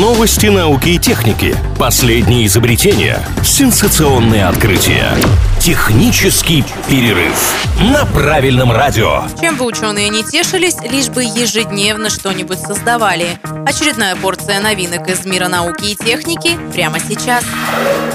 Новости 0.00 0.46
науки 0.46 0.88
и 0.88 0.98
техники. 0.98 1.54
Последние 1.82 2.46
изобретения. 2.46 3.18
Сенсационные 3.42 4.46
открытия. 4.46 5.16
Технический 5.58 6.64
перерыв 6.88 7.34
на 7.80 8.04
правильном 8.06 8.70
радио. 8.70 9.24
Чем 9.40 9.56
бы 9.56 9.64
ученые 9.64 10.08
не 10.08 10.22
тешились, 10.22 10.76
лишь 10.88 11.08
бы 11.08 11.24
ежедневно 11.24 12.08
что-нибудь 12.08 12.60
создавали. 12.60 13.40
Очередная 13.66 14.14
порция 14.14 14.60
новинок 14.60 15.08
из 15.08 15.24
мира 15.24 15.48
науки 15.48 15.86
и 15.86 15.96
техники 15.96 16.56
прямо 16.72 17.00
сейчас. 17.00 17.44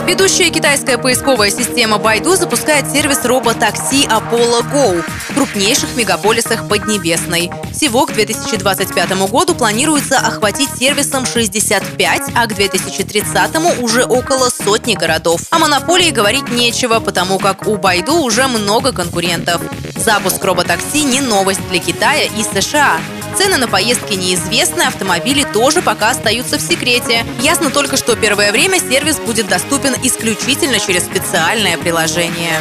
Ведущая 0.07 0.49
китайская 0.49 0.97
поисковая 0.97 1.49
система 1.49 1.97
Baidu 1.97 2.37
запускает 2.37 2.89
сервис 2.89 3.25
роботакси 3.25 4.07
Apollo 4.07 4.63
Go 4.71 5.03
в 5.29 5.33
крупнейших 5.33 5.95
мегаполисах 5.97 6.67
Поднебесной. 6.69 7.51
Всего 7.73 8.05
к 8.05 8.13
2025 8.13 9.29
году 9.29 9.53
планируется 9.53 10.17
охватить 10.17 10.69
сервисом 10.79 11.25
65, 11.25 12.21
а 12.35 12.45
к 12.45 12.55
2030 12.55 13.56
уже 13.65 14.03
около 14.03 14.49
сотни 14.49 14.93
городов. 14.93 15.41
О 15.49 15.59
монополии 15.59 16.11
говорить 16.11 16.49
нечего, 16.49 16.99
потому 16.99 17.39
как 17.39 17.67
у 17.67 17.77
Байду 17.77 18.15
уже 18.15 18.47
много 18.47 18.91
конкурентов. 18.91 19.61
Запуск 19.95 20.43
роботакси 20.43 21.03
не 21.03 21.21
новость 21.21 21.67
для 21.69 21.79
Китая 21.79 22.25
и 22.25 22.43
США. 22.43 22.99
Цены 23.37 23.57
на 23.57 23.67
поездки 23.67 24.13
неизвестны, 24.13 24.81
автомобили 24.83 25.43
тоже 25.43 25.81
пока 25.81 26.11
остаются 26.11 26.57
в 26.57 26.61
секрете. 26.61 27.25
Ясно 27.41 27.69
только, 27.69 27.97
что 27.97 28.15
первое 28.15 28.51
время 28.51 28.79
сервис 28.79 29.17
будет 29.17 29.47
доступен 29.47 29.95
исключительно 30.03 30.79
через 30.79 31.03
специальное 31.03 31.77
приложение. 31.77 32.59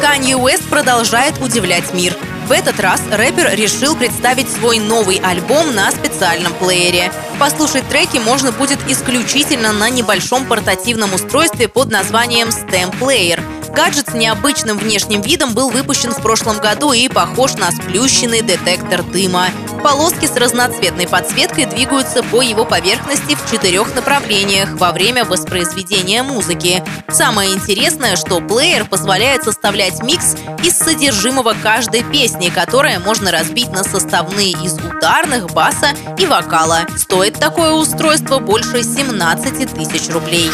Канье 0.00 0.36
Уэст 0.36 0.64
продолжает 0.68 1.38
удивлять 1.40 1.92
мир. 1.94 2.16
В 2.46 2.52
этот 2.52 2.78
раз 2.78 3.02
рэпер 3.10 3.56
решил 3.56 3.96
представить 3.96 4.48
свой 4.48 4.78
новый 4.78 5.16
альбом 5.16 5.74
на 5.74 5.90
специальном 5.90 6.54
плеере. 6.54 7.12
Послушать 7.40 7.88
треки 7.88 8.18
можно 8.18 8.52
будет 8.52 8.78
исключительно 8.88 9.72
на 9.72 9.90
небольшом 9.90 10.46
портативном 10.46 11.12
устройстве 11.12 11.66
под 11.66 11.90
названием 11.90 12.48
Stem 12.48 12.96
Player– 13.00 13.42
Гаджет 13.76 14.08
с 14.08 14.14
необычным 14.14 14.78
внешним 14.78 15.20
видом 15.20 15.52
был 15.52 15.68
выпущен 15.68 16.10
в 16.10 16.22
прошлом 16.22 16.60
году 16.60 16.92
и 16.92 17.10
похож 17.10 17.56
на 17.56 17.70
сплющенный 17.70 18.40
детектор 18.40 19.02
дыма. 19.02 19.48
Полоски 19.86 20.26
с 20.26 20.34
разноцветной 20.34 21.06
подсветкой 21.06 21.66
двигаются 21.66 22.24
по 22.24 22.42
его 22.42 22.64
поверхности 22.64 23.36
в 23.36 23.48
четырех 23.48 23.94
направлениях 23.94 24.70
во 24.72 24.90
время 24.90 25.24
воспроизведения 25.24 26.24
музыки. 26.24 26.82
Самое 27.08 27.52
интересное, 27.52 28.16
что 28.16 28.40
плеер 28.40 28.84
позволяет 28.84 29.44
составлять 29.44 30.02
микс 30.02 30.34
из 30.64 30.76
содержимого 30.76 31.54
каждой 31.62 32.02
песни, 32.02 32.48
которая 32.48 32.98
можно 32.98 33.30
разбить 33.30 33.70
на 33.70 33.84
составные 33.84 34.50
из 34.50 34.72
ударных, 34.72 35.52
баса 35.52 35.90
и 36.18 36.26
вокала. 36.26 36.80
Стоит 36.96 37.34
такое 37.34 37.70
устройство 37.70 38.40
больше 38.40 38.82
17 38.82 39.72
тысяч 39.72 40.12
рублей. 40.12 40.50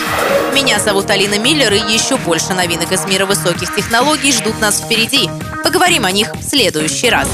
Меня 0.52 0.78
зовут 0.78 1.08
Алина 1.08 1.38
Миллер 1.38 1.72
и 1.72 1.78
еще 1.90 2.18
больше 2.18 2.52
новинок 2.52 2.92
из 2.92 3.06
мира 3.06 3.24
высоких 3.24 3.74
технологий 3.74 4.30
ждут 4.30 4.60
нас 4.60 4.82
впереди. 4.82 5.30
Поговорим 5.64 6.04
о 6.04 6.12
них 6.12 6.34
в 6.34 6.42
следующий 6.42 7.08
раз. 7.08 7.28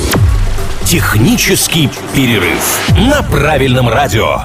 Технический 0.89 1.87
перерыв 2.15 2.91
на 2.99 3.23
правильном 3.23 3.89
радио. 3.89 4.43